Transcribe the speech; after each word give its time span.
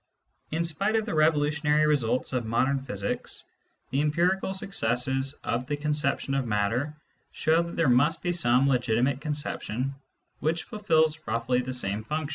In 0.49 0.63
spite 0.65 0.95
of 0.95 1.05
the 1.05 1.13
revolutionary 1.13 1.85
results 1.85 2.33
of 2.33 2.43
modern 2.43 2.79
physics, 2.81 3.43
the 3.91 4.01
empirical 4.01 4.51
successes 4.51 5.33
of 5.43 5.67
the 5.67 5.77
conception 5.77 6.33
of 6.33 6.47
matter 6.47 6.95
show 7.33 7.61
that 7.61 7.75
there 7.75 7.87
must 7.87 8.23
be 8.23 8.31
some 8.31 8.65
legiti 8.65 9.03
mate 9.03 9.21
conception 9.21 9.93
which 10.39 10.63
fulfils 10.63 11.19
roughly 11.27 11.61
the 11.61 11.71
same 11.71 12.03
functions. 12.03 12.29